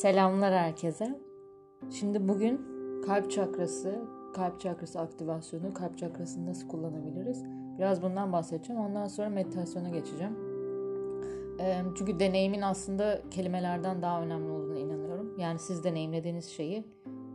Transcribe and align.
Selamlar 0.00 0.54
herkese. 0.54 1.18
Şimdi 1.90 2.28
bugün 2.28 2.60
kalp 3.06 3.30
çakrası, 3.30 4.04
kalp 4.34 4.60
çakrası 4.60 5.00
aktivasyonu, 5.00 5.74
kalp 5.74 5.98
çakrasını 5.98 6.46
nasıl 6.46 6.68
kullanabiliriz? 6.68 7.44
Biraz 7.78 8.02
bundan 8.02 8.32
bahsedeceğim. 8.32 8.82
Ondan 8.82 9.06
sonra 9.06 9.28
meditasyona 9.28 9.88
geçeceğim. 9.88 10.38
Çünkü 11.98 12.20
deneyimin 12.20 12.62
aslında 12.62 13.22
kelimelerden 13.30 14.02
daha 14.02 14.22
önemli 14.22 14.50
olduğunu 14.50 14.78
inanıyorum. 14.78 15.38
Yani 15.38 15.58
siz 15.58 15.84
deneyimlediğiniz 15.84 16.46
şeyi 16.46 16.84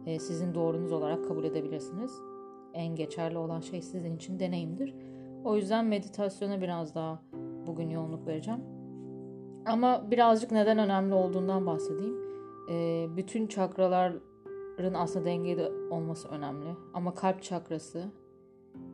sizin 0.05 0.53
doğrunuz 0.53 0.91
olarak 0.91 1.27
kabul 1.27 1.43
edebilirsiniz. 1.43 2.11
En 2.73 2.95
geçerli 2.95 3.37
olan 3.37 3.61
şey 3.61 3.81
sizin 3.81 4.15
için 4.15 4.39
deneyimdir. 4.39 4.95
O 5.43 5.55
yüzden 5.55 5.85
meditasyona 5.85 6.61
biraz 6.61 6.95
daha 6.95 7.19
bugün 7.67 7.89
yoğunluk 7.89 8.27
vereceğim. 8.27 8.59
Ama 9.65 10.11
birazcık 10.11 10.51
neden 10.51 10.77
önemli 10.77 11.13
olduğundan 11.13 11.65
bahsedeyim. 11.65 12.24
E, 12.69 13.07
bütün 13.17 13.47
çakraların 13.47 14.93
aslında 14.93 15.25
dengede 15.25 15.71
olması 15.91 16.27
önemli. 16.27 16.75
Ama 16.93 17.13
kalp 17.13 17.43
çakrası 17.43 18.11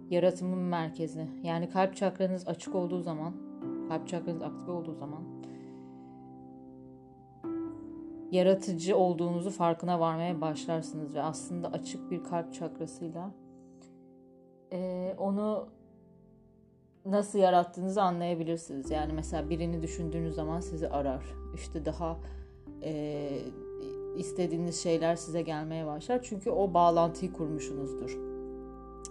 yaratımın 0.10 0.60
merkezi. 0.60 1.28
Yani 1.44 1.70
kalp 1.70 1.96
çakranız 1.96 2.48
açık 2.48 2.76
olduğu 2.76 3.02
zaman, 3.02 3.34
kalp 3.90 4.08
çakranız 4.08 4.42
aktive 4.42 4.72
olduğu 4.72 4.94
zaman 4.94 5.24
yaratıcı 8.32 8.98
olduğunuzu 8.98 9.50
farkına 9.50 10.00
varmaya 10.00 10.42
başlarsınız 10.42 11.16
ve 11.16 11.22
aslında 11.22 11.72
açık 11.72 12.12
bir 12.12 12.24
kalp 12.24 12.54
çakrasıyla 12.54 13.32
e, 14.72 15.14
onu 15.18 15.70
nasıl 17.06 17.40
yarattığınızı 17.40 18.02
anlayabilirsiniz. 18.02 18.92
Yani 18.92 19.14
mesela 19.14 19.50
birini 19.50 19.82
düşündüğünüz 19.82 20.36
zaman 20.36 20.60
sizi 20.60 20.90
arar. 20.90 21.24
İşte 21.56 21.86
daha 21.86 22.18
e, 22.84 23.30
istediğiniz 24.18 24.84
şeyler 24.84 25.16
size 25.16 25.42
gelmeye 25.42 25.86
başlar. 25.86 26.20
Çünkü 26.24 26.50
o 26.50 26.74
bağlantıyı 26.74 27.34
kurmuşsunuzdur. 27.34 28.18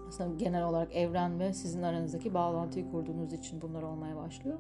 Aslında 0.09 0.35
genel 0.37 0.65
olarak 0.65 0.97
evren 0.97 1.41
ve 1.41 1.53
sizin 1.53 1.83
aranızdaki 1.83 2.35
bağlantıyı 2.35 2.91
kurduğunuz 2.91 3.33
için 3.33 3.63
bunlar 3.63 3.83
olmaya 3.83 4.17
başlıyor. 4.17 4.59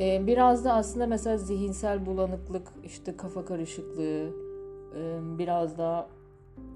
Ee, 0.00 0.26
biraz 0.26 0.64
da 0.64 0.74
aslında 0.74 1.06
mesela 1.06 1.36
zihinsel 1.38 2.06
bulanıklık, 2.06 2.72
işte 2.84 3.16
kafa 3.16 3.44
karışıklığı, 3.44 4.30
e, 4.96 5.18
biraz 5.38 5.78
da 5.78 6.08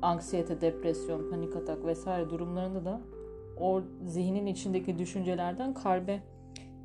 anksiyete, 0.03 0.61
depresyon, 0.61 1.31
panik 1.31 1.57
atak 1.57 1.85
vesaire 1.85 2.31
durumlarında 2.31 2.85
da 2.85 3.01
o 3.61 3.83
zihnin 4.07 4.47
içindeki 4.47 4.99
düşüncelerden 4.99 5.75
kalbe 5.75 6.21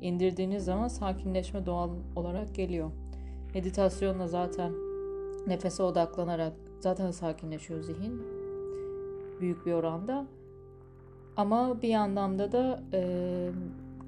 indirdiğiniz 0.00 0.64
zaman 0.64 0.88
sakinleşme 0.88 1.66
doğal 1.66 1.90
olarak 2.16 2.54
geliyor. 2.54 2.90
Meditasyonla 3.56 4.28
zaten 4.28 4.72
nefese 5.46 5.82
odaklanarak 5.82 6.52
zaten 6.80 7.10
sakinleşiyor 7.10 7.80
zihin 7.80 8.22
büyük 9.40 9.66
bir 9.66 9.72
oranda. 9.72 10.26
Ama 11.36 11.82
bir 11.82 11.88
yandan 11.88 12.38
da 12.38 12.52
da 12.52 12.82
e, 12.92 13.50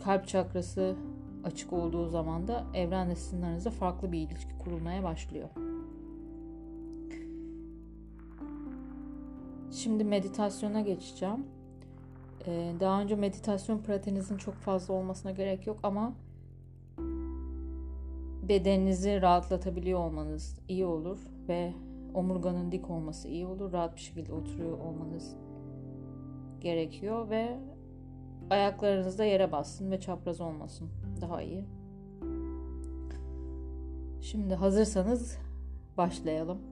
kalp 0.05 0.29
çakrası 0.29 0.97
açık 1.45 1.73
olduğu 1.73 2.09
zaman 2.09 2.49
da 2.49 2.65
evrenle 2.75 3.17
sizin 3.17 3.43
aranızda 3.43 3.71
farklı 3.71 4.13
bir 4.13 4.19
ilişki 4.19 4.59
kurulmaya 4.59 5.03
başlıyor. 5.03 5.49
Şimdi 9.71 10.05
meditasyona 10.05 10.81
geçeceğim. 10.81 11.47
Ee, 12.47 12.73
daha 12.81 13.01
önce 13.01 13.17
meditasyon 13.17 13.79
pratiğinizin 13.79 14.37
çok 14.37 14.55
fazla 14.55 14.95
olmasına 14.95 15.33
gerek 15.33 15.67
yok 15.67 15.79
ama 15.83 16.13
bedeninizi 18.49 19.23
rahatlatabiliyor 19.23 20.01
olmanız 20.01 20.59
iyi 20.69 20.87
olur 20.87 21.19
ve 21.49 21.73
omurganın 22.15 22.73
dik 22.73 22.91
olması 22.91 23.29
iyi 23.29 23.47
olur. 23.47 23.73
Rahat 23.73 23.97
bir 23.97 24.01
şekilde 24.01 24.33
oturuyor 24.33 24.79
olmanız 24.79 25.37
gerekiyor 26.61 27.31
ve 27.31 27.59
ayaklarınız 28.51 29.19
da 29.19 29.25
yere 29.25 29.53
bassın 29.53 29.91
ve 29.91 30.01
çapraz 30.01 30.41
olmasın. 30.41 30.89
Daha 31.21 31.43
iyi. 31.43 31.65
Şimdi 34.21 34.55
hazırsanız 34.55 35.39
başlayalım. 35.97 36.59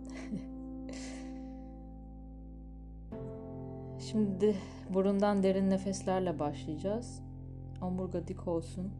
Şimdi 3.98 4.56
burundan 4.94 5.42
derin 5.42 5.70
nefeslerle 5.70 6.38
başlayacağız. 6.38 7.22
Omurga 7.82 8.28
dik 8.28 8.48
olsun. 8.48 8.92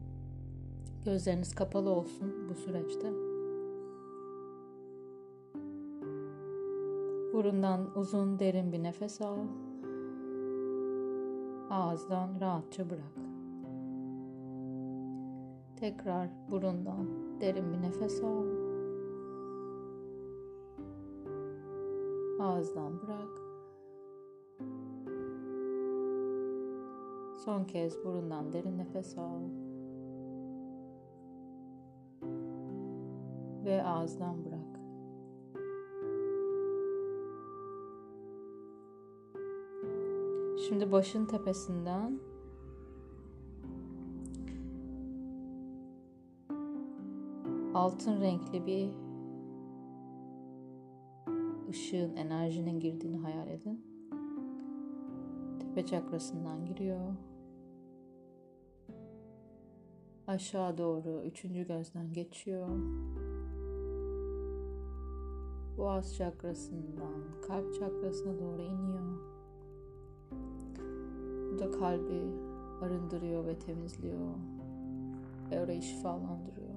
Gözleriniz 1.07 1.55
kapalı 1.55 1.91
olsun 1.91 2.49
bu 2.49 2.55
süreçte. 2.55 3.13
Burundan 7.33 7.99
uzun 7.99 8.39
derin 8.39 8.73
bir 8.73 8.83
nefes 8.83 9.21
al. 9.21 9.39
Ağızdan 11.71 12.41
rahatça 12.41 12.91
bırak. 12.91 13.17
Tekrar 15.77 16.29
burundan 16.51 17.07
derin 17.41 17.73
bir 17.73 17.83
nefes 17.83 18.23
al. 18.25 18.47
Ağızdan 22.41 22.93
bırak. 23.03 23.43
Son 27.45 27.65
kez 27.65 28.05
burundan 28.05 28.53
derin 28.53 28.79
nefes 28.79 29.19
al. 29.19 29.66
Ve 33.67 33.83
ağızdan 33.85 34.45
bırak. 34.45 34.81
Şimdi 40.69 40.93
başın 40.93 41.27
tepesinden 41.27 42.21
altın 47.75 48.21
renkli 48.21 48.67
bir 48.67 48.91
ışığın, 51.71 52.17
enerjinin 52.17 52.81
girdiğini 52.81 53.19
hayal 53.19 53.49
edin. 53.49 53.85
Tepe 55.61 55.87
çakrasından 55.87 56.65
giriyor. 56.65 57.15
Aşağı 60.27 60.79
doğru 60.79 61.23
üçüncü 61.25 61.67
gözden 61.67 62.13
geçiyor. 62.13 62.69
Boğaz 65.79 66.17
çakrasından 66.17 67.15
kalp 67.47 67.75
çakrasına 67.75 68.39
doğru 68.39 68.63
iniyor. 68.63 69.19
Burada 71.51 71.71
kalbi 71.71 72.23
arındırıyor 72.83 73.47
ve 73.47 73.59
temizliyor. 73.59 74.29
Ve 75.51 75.61
orayı 75.61 75.83
şifalandırıyor. 75.83 76.75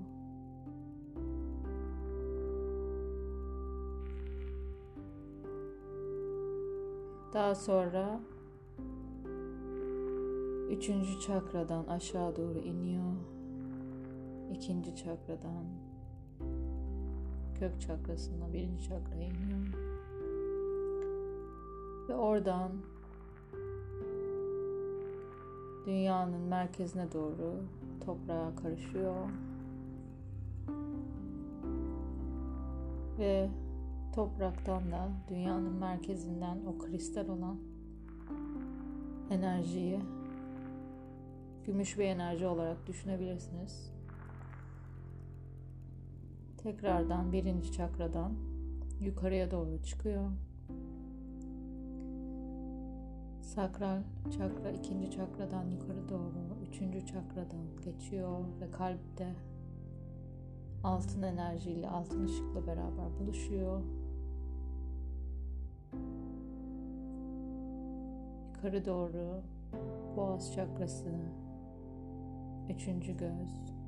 Daha 7.34 7.56
sonra 7.56 8.20
üçüncü 10.70 11.20
çakradan 11.20 11.86
aşağı 11.86 12.36
doğru 12.36 12.60
iniyor. 12.60 13.14
İkinci 14.54 14.96
çakradan 14.96 15.66
kök 17.60 17.82
çakrasına 17.82 18.54
birinci 18.54 18.84
çakraya 18.84 19.28
iniyor. 19.28 19.74
Ve 22.10 22.16
oradan 22.16 22.72
dünyanın 25.86 26.42
merkezine 26.42 27.12
doğru 27.12 27.56
toprağa 28.06 28.56
karışıyor. 28.64 29.16
Ve 33.20 33.50
topraktan 34.16 34.92
da 34.92 35.10
dünyanın 35.30 35.74
merkezinden 35.74 36.58
o 36.66 36.78
kristal 36.78 37.28
olan 37.28 37.58
enerjiyi 39.32 40.00
gümüş 41.66 41.98
bir 41.98 42.04
enerji 42.04 42.46
olarak 42.46 42.88
düşünebilirsiniz. 42.88 43.99
Tekrardan 46.64 47.32
birinci 47.32 47.72
çakradan 47.72 48.32
yukarıya 49.02 49.52
doğru 49.52 49.84
çıkıyor. 49.84 50.32
Sakral 53.42 54.02
çakra 54.38 54.72
ikinci 54.72 55.12
çakradan 55.12 55.70
yukarı 55.70 56.10
doğru 56.10 56.58
üçüncü 56.70 57.06
çakradan 57.06 57.82
geçiyor 57.86 58.40
ve 58.62 58.72
kalpte 58.72 59.36
altın 60.84 61.22
enerjiyle 61.22 61.90
altın 61.90 62.26
ışıkla 62.26 62.68
beraber 62.68 63.20
buluşuyor. 63.20 63.82
Yukarı 68.56 68.86
doğru 68.86 69.42
boğaz 70.18 70.54
çakrası, 70.54 71.10
üçüncü 72.70 73.18
göz, 73.18 73.79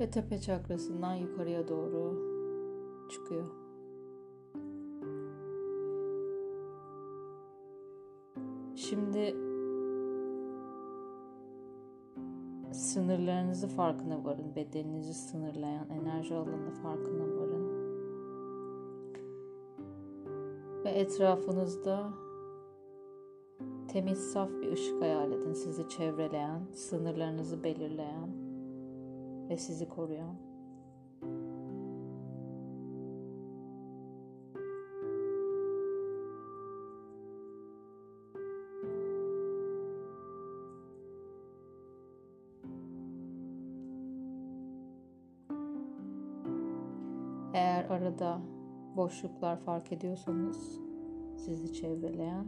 Ve 0.00 0.10
tepe 0.10 0.40
çakrasından 0.40 1.14
yukarıya 1.14 1.68
doğru 1.68 2.18
çıkıyor. 3.10 3.46
Şimdi 8.76 9.36
sınırlarınızı 12.72 13.68
farkına 13.68 14.24
varın. 14.24 14.56
Bedeninizi 14.56 15.14
sınırlayan 15.14 15.90
enerji 15.90 16.34
alanı 16.34 16.70
farkına 16.82 17.36
varın. 17.36 17.68
Ve 20.84 20.90
etrafınızda 20.90 22.10
temiz, 23.88 24.18
saf 24.18 24.50
bir 24.50 24.72
ışık 24.72 25.02
hayal 25.02 25.32
edin. 25.32 25.52
Sizi 25.52 25.88
çevreleyen, 25.88 26.62
sınırlarınızı 26.72 27.64
belirleyen 27.64 28.37
ve 29.50 29.56
sizi 29.56 29.88
koruyan. 29.88 30.36
Eğer 47.54 47.84
arada 47.90 48.40
boşluklar 48.96 49.56
fark 49.56 49.92
ediyorsanız 49.92 50.80
sizi 51.36 51.72
çevreleyen 51.72 52.46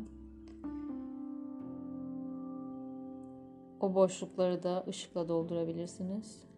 o 3.81 3.95
boşlukları 3.95 4.63
da 4.63 4.85
ışıkla 4.89 5.29
doldurabilirsiniz. 5.29 6.50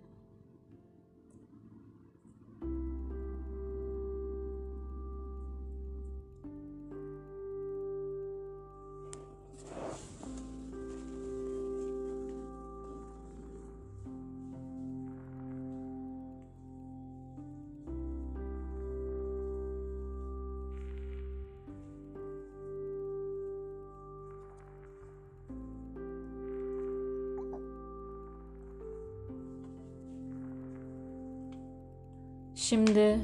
Şimdi 32.62 33.20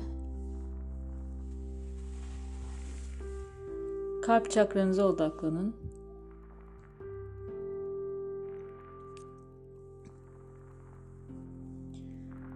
kalp 4.23 4.51
çakranıza 4.51 5.05
odaklanın. 5.05 5.75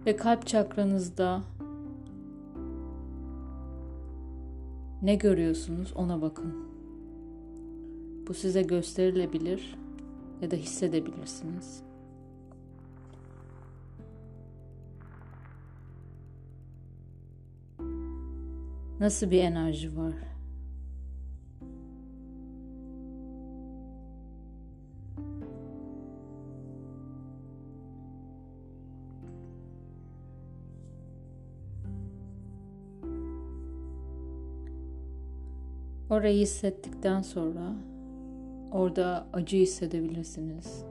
Ve 0.05 0.15
kalp 0.15 0.47
çakranızda 0.47 1.43
ne 5.01 5.15
görüyorsunuz 5.15 5.93
ona 5.95 6.21
bakın. 6.21 6.53
Bu 8.27 8.33
size 8.33 8.61
gösterilebilir 8.61 9.75
ya 10.41 10.51
da 10.51 10.55
hissedebilirsiniz. 10.55 11.92
Nasıl 18.99 19.31
bir 19.31 19.43
enerji 19.43 19.97
var? 19.97 20.13
Orayı 36.09 36.41
hissettikten 36.41 37.21
sonra 37.21 37.75
orada 38.71 39.27
acı 39.33 39.57
hissedebilirsiniz. 39.57 40.85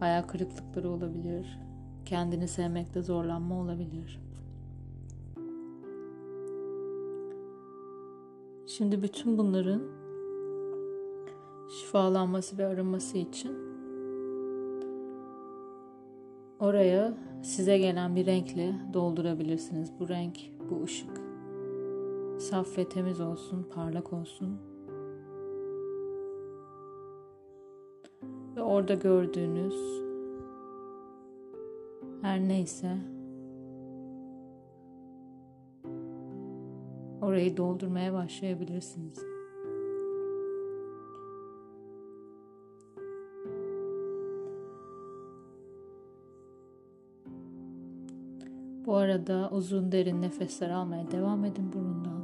Hayal 0.00 0.22
kırıklıkları 0.22 0.90
olabilir. 0.90 1.58
Kendini 2.04 2.48
sevmekte 2.48 3.02
zorlanma 3.02 3.54
olabilir. 3.54 4.31
Şimdi 8.76 9.02
bütün 9.02 9.38
bunların 9.38 9.82
şifalanması 11.68 12.58
ve 12.58 12.66
arınması 12.66 13.18
için 13.18 13.56
oraya 16.60 17.14
size 17.42 17.78
gelen 17.78 18.16
bir 18.16 18.26
renkle 18.26 18.74
doldurabilirsiniz. 18.92 19.92
Bu 20.00 20.08
renk, 20.08 20.38
bu 20.70 20.84
ışık 20.84 21.20
saf 22.38 22.78
ve 22.78 22.88
temiz 22.88 23.20
olsun, 23.20 23.66
parlak 23.74 24.12
olsun. 24.12 24.58
Ve 28.56 28.62
orada 28.62 28.94
gördüğünüz 28.94 30.02
her 32.22 32.40
neyse 32.40 32.96
orayı 37.32 37.56
doldurmaya 37.56 38.12
başlayabilirsiniz. 38.12 39.18
Bu 48.86 48.96
arada 48.96 49.50
uzun 49.52 49.92
derin 49.92 50.22
nefesler 50.22 50.70
almaya 50.70 51.10
devam 51.10 51.44
edin 51.44 51.72
burundan. 51.72 52.22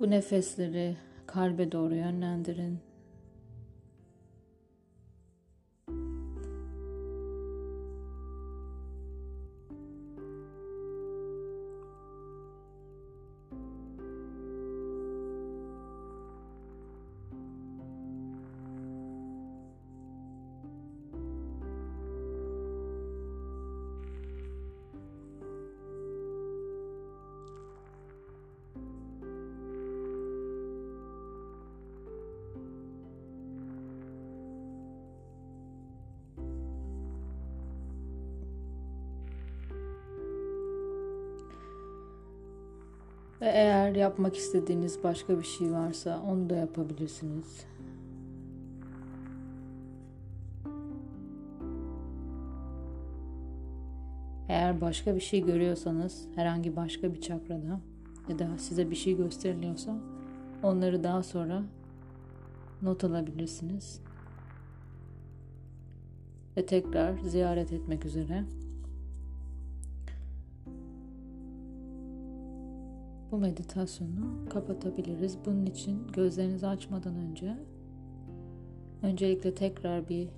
Bu 0.00 0.10
nefesleri 0.10 0.96
kalbe 1.26 1.72
doğru 1.72 1.94
yönlendirin. 1.94 2.89
Ve 43.40 43.46
eğer 43.46 43.94
yapmak 43.94 44.36
istediğiniz 44.36 45.04
başka 45.04 45.38
bir 45.38 45.44
şey 45.44 45.72
varsa 45.72 46.22
onu 46.28 46.50
da 46.50 46.54
yapabilirsiniz. 46.54 47.66
Eğer 54.48 54.80
başka 54.80 55.14
bir 55.14 55.20
şey 55.20 55.44
görüyorsanız 55.44 56.28
herhangi 56.34 56.76
başka 56.76 57.14
bir 57.14 57.20
çakrada 57.20 57.80
ya 58.28 58.38
da 58.38 58.58
size 58.58 58.90
bir 58.90 58.96
şey 58.96 59.16
gösteriliyorsa 59.16 59.96
onları 60.62 61.04
daha 61.04 61.22
sonra 61.22 61.62
not 62.82 63.04
alabilirsiniz. 63.04 64.00
Ve 66.56 66.66
tekrar 66.66 67.18
ziyaret 67.18 67.72
etmek 67.72 68.04
üzere. 68.04 68.44
Bu 73.32 73.38
meditasyonu 73.38 74.48
kapatabiliriz. 74.50 75.38
Bunun 75.46 75.66
için 75.66 76.06
gözlerinizi 76.12 76.66
açmadan 76.66 77.14
önce 77.14 77.56
öncelikle 79.02 79.54
tekrar 79.54 80.08
bir 80.08 80.28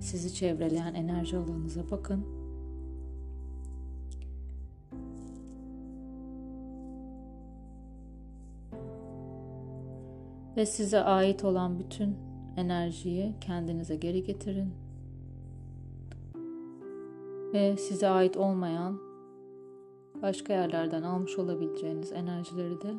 sizi 0.00 0.34
çevreleyen 0.34 0.94
enerji 0.94 1.36
alanınıza 1.36 1.90
bakın. 1.90 2.24
Ve 10.56 10.66
size 10.66 11.00
ait 11.00 11.44
olan 11.44 11.78
bütün 11.78 12.16
enerjiyi 12.56 13.34
kendinize 13.40 13.96
geri 13.96 14.22
getirin. 14.22 14.74
Ve 17.52 17.76
size 17.76 18.08
ait 18.08 18.36
olmayan 18.36 19.11
başka 20.22 20.52
yerlerden 20.52 21.02
almış 21.02 21.38
olabileceğiniz 21.38 22.12
enerjileri 22.12 22.82
de 22.82 22.94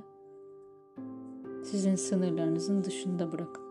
sizin 1.63 1.95
sınırlarınızın 1.95 2.83
dışında 2.83 3.31
bırakın. 3.31 3.63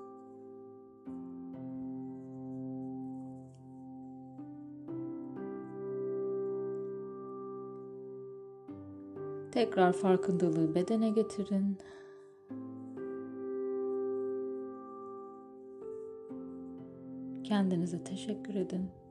Tekrar 9.52 9.92
farkındalığı 9.92 10.75
bedene 10.75 11.11
getirin. 11.11 11.78
Kendinize 17.44 18.04
teşekkür 18.04 18.54
edin. 18.54 19.01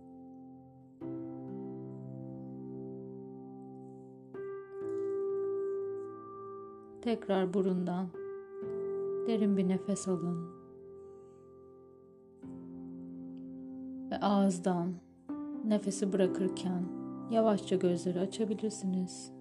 Tekrar 7.01 7.53
burundan 7.53 8.08
derin 9.27 9.58
bir 9.58 9.67
nefes 9.67 10.08
alın. 10.08 10.50
Ve 14.12 14.17
ağızdan 14.22 14.93
nefesi 15.65 16.13
bırakırken 16.13 16.84
yavaşça 17.31 17.75
gözleri 17.75 18.20
açabilirsiniz. 18.20 19.31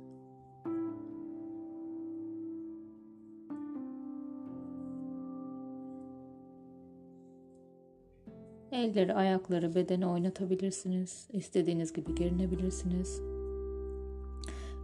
Elleri, 8.73 9.15
ayakları, 9.15 9.75
bedeni 9.75 10.07
oynatabilirsiniz. 10.07 11.29
İstediğiniz 11.33 11.93
gibi 11.93 12.15
gerinebilirsiniz. 12.15 13.30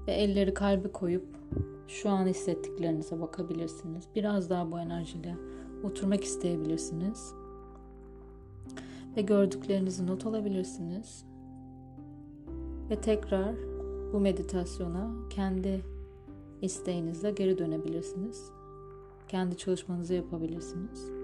Ve 0.07 0.13
elleri 0.13 0.55
kalbi 0.55 0.93
koyup 0.93 1.25
şu 1.89 2.11
an 2.11 2.27
hissettiklerinize 2.27 3.21
bakabilirsiniz. 3.21 4.05
Biraz 4.15 4.51
daha 4.51 4.73
bu 4.73 4.79
enerjiyle 4.79 5.37
oturmak 5.83 6.25
isteyebilirsiniz. 6.25 7.35
Ve 9.17 9.23
gördüklerinizi 9.23 10.07
not 10.07 10.27
alabilirsiniz. 10.27 11.25
Ve 12.91 13.01
tekrar 13.01 13.55
bu 14.13 14.21
meditasyona 14.21 15.11
kendi 15.31 15.83
isteğinizle 16.63 17.31
geri 17.31 17.59
dönebilirsiniz. 17.59 18.51
Kendi 19.29 19.57
çalışmanızı 19.57 20.15
yapabilirsiniz. 20.15 21.16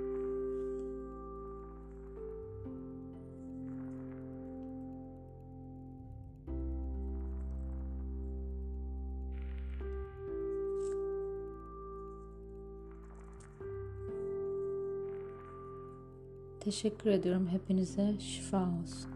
Teşekkür 16.64 17.10
ediyorum. 17.10 17.48
Hepinize 17.48 18.14
şifa 18.20 18.56
olsun. 18.56 19.10